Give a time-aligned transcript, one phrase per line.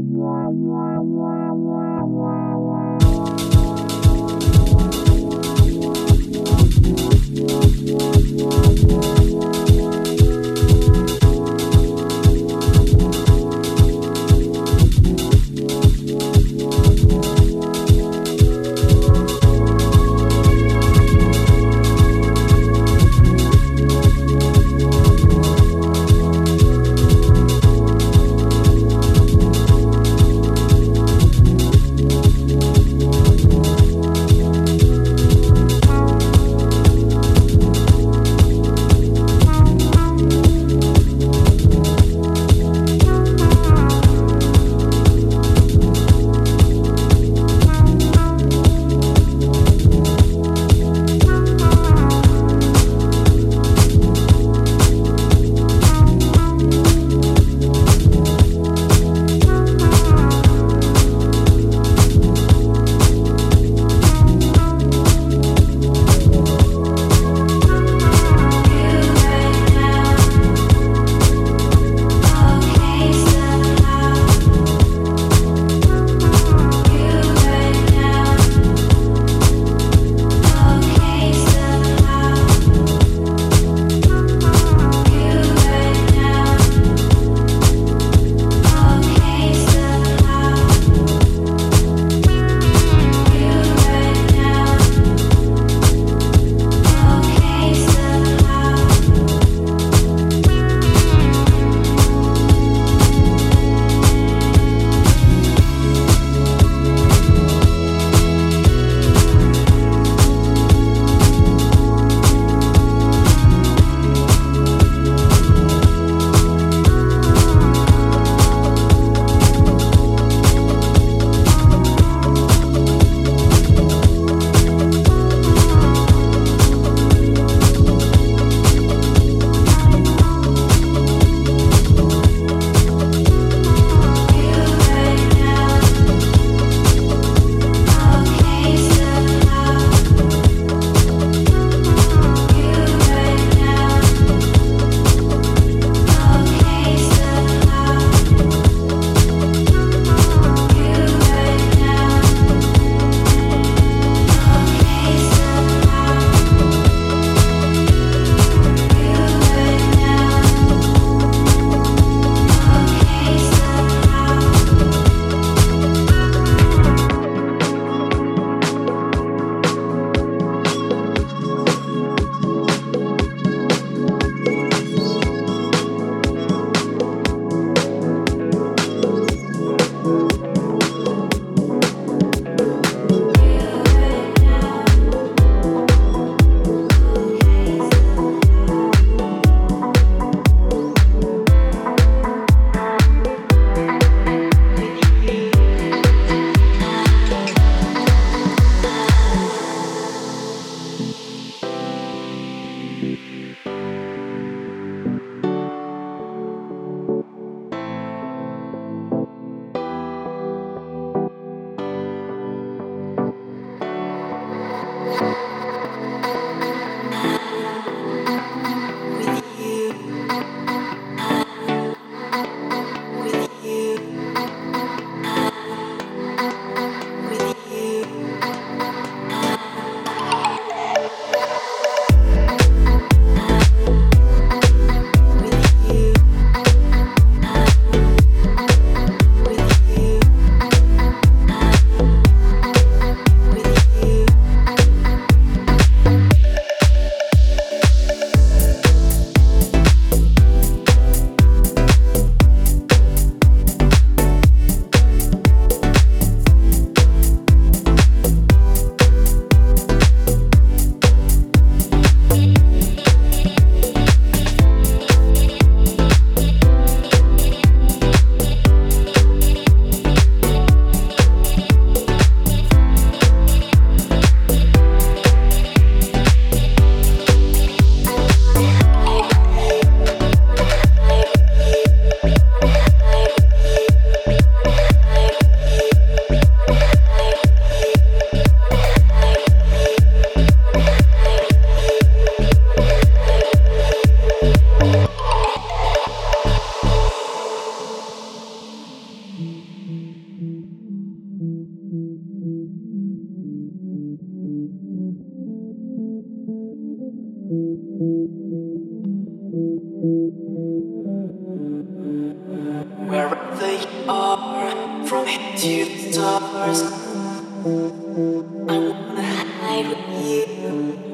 [0.00, 1.39] wow wow wow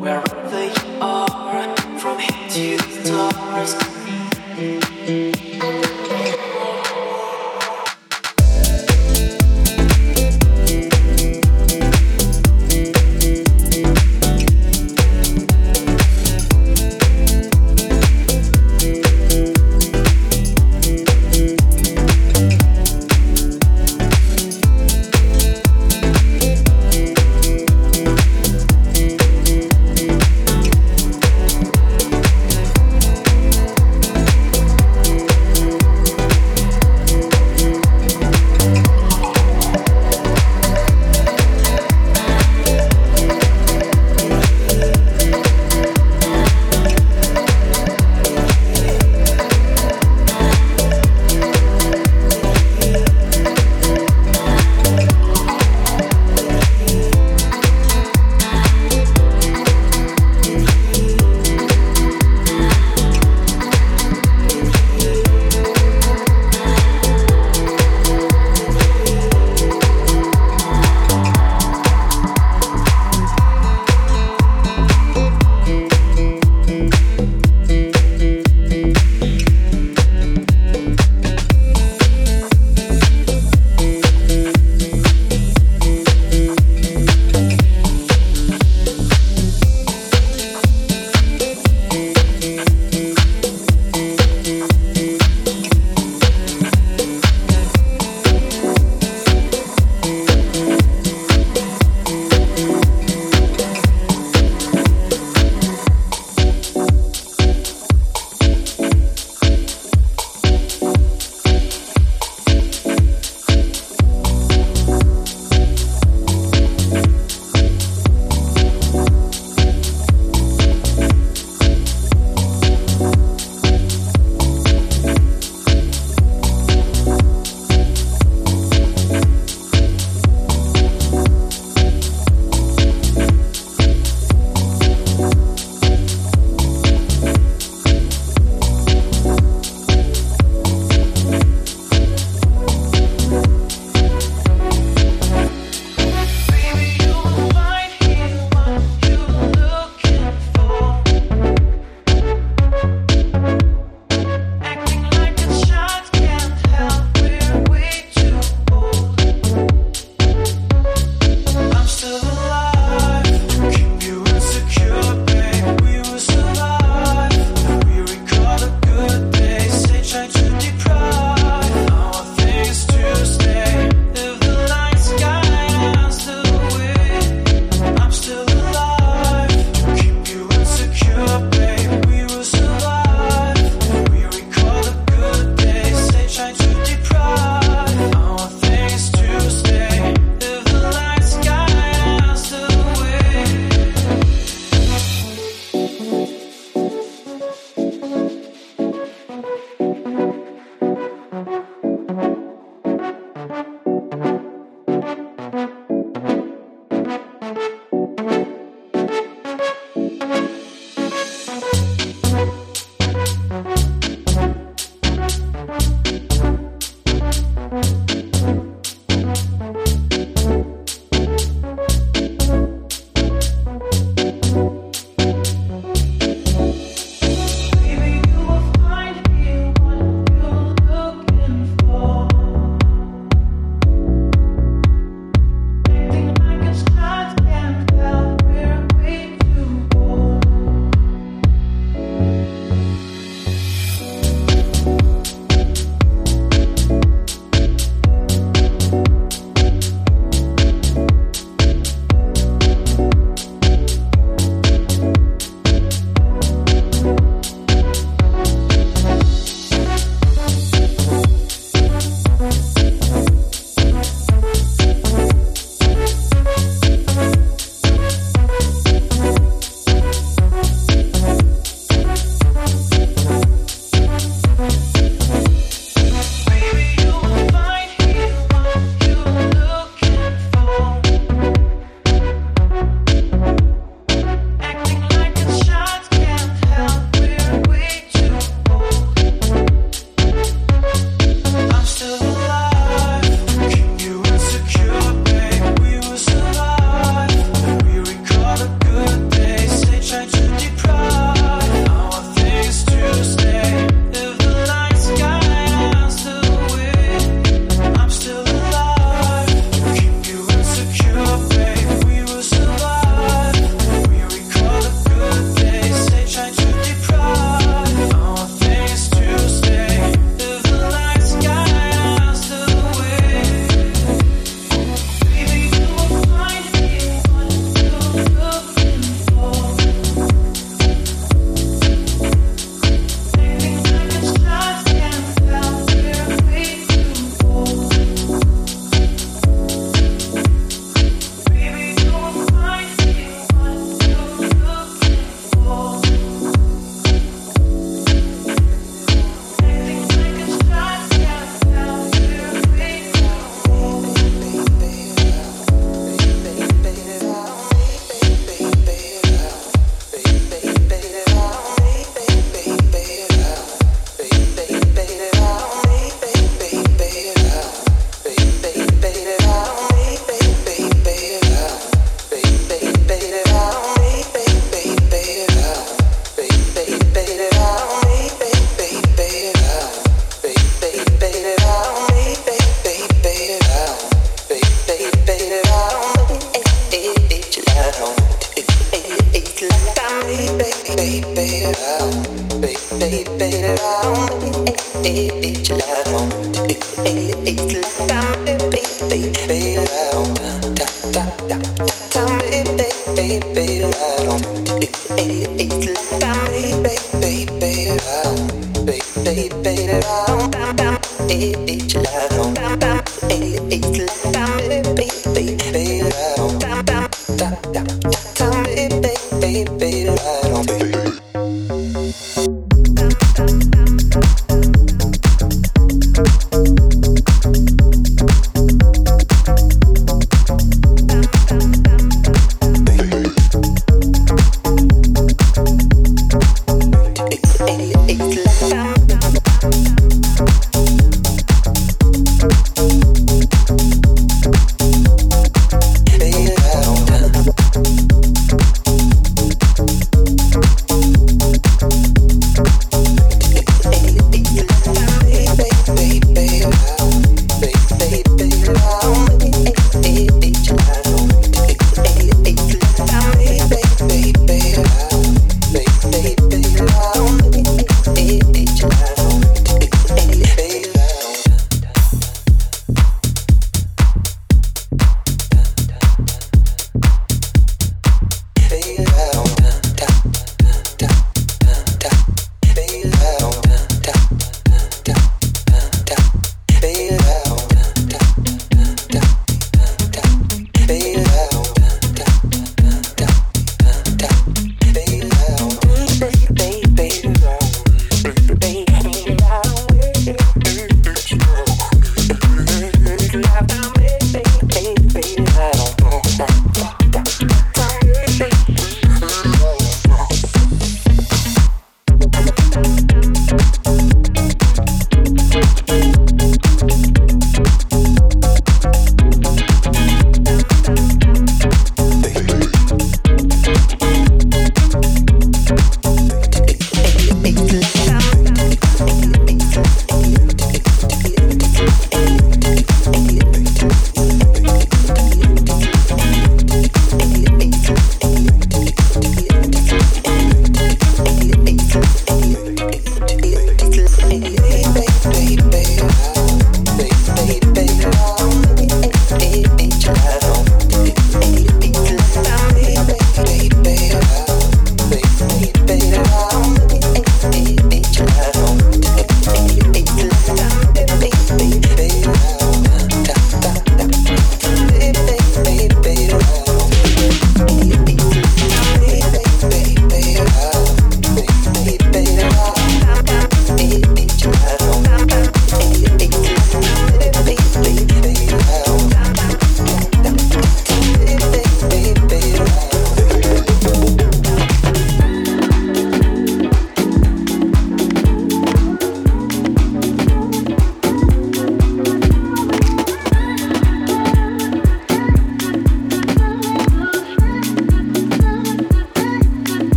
[0.00, 3.74] wherever you are, from here to the stars.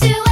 [0.00, 0.27] do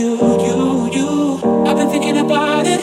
[0.00, 1.64] you, you, you.
[1.66, 2.80] I've been thinking about it.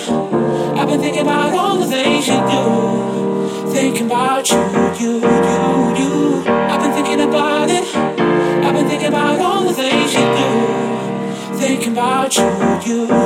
[0.78, 3.72] I've been thinking about all the things you do.
[3.74, 4.58] Thinking about you,
[5.02, 5.14] you,
[5.50, 5.62] you,
[6.00, 6.44] you.
[6.48, 7.86] I've been thinking about it.
[7.96, 11.58] I've been thinking about all the things you do.
[11.58, 12.46] Thinking about you,
[12.86, 13.17] you,